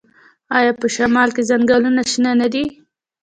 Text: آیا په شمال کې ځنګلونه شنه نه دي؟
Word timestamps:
آیا 0.57 0.73
په 0.79 0.87
شمال 0.95 1.29
کې 1.35 1.47
ځنګلونه 1.49 2.01
شنه 2.11 2.31
نه 2.39 2.47
دي؟ 2.53 2.65